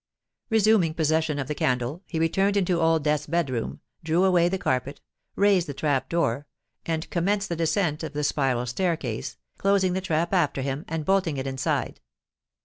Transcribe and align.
Resuming 0.49 0.95
possession 0.95 1.37
of 1.37 1.47
the 1.47 1.53
candle, 1.53 2.01
he 2.07 2.17
returned 2.17 2.57
into 2.57 2.81
Old 2.81 3.03
Death's 3.03 3.27
bed 3.27 3.51
room—drew 3.51 4.23
away 4.23 4.49
the 4.49 4.57
carpet—raised 4.57 5.67
the 5.67 5.75
trap 5.75 6.09
door—and 6.09 7.07
commenced 7.11 7.49
the 7.49 7.55
descent 7.55 8.01
of 8.01 8.13
the 8.13 8.23
spiral 8.23 8.65
staircase, 8.65 9.37
closing 9.59 9.93
the 9.93 10.01
trap 10.01 10.33
after 10.33 10.63
him 10.63 10.85
and 10.87 11.05
bolting 11.05 11.37
it 11.37 11.45
inside. 11.45 12.01